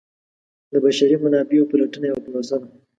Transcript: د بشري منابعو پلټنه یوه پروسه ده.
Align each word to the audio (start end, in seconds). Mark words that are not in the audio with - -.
د 0.71 0.73
بشري 0.83 1.15
منابعو 1.23 1.69
پلټنه 1.71 2.05
یوه 2.09 2.21
پروسه 2.25 2.55
ده. 2.61 2.67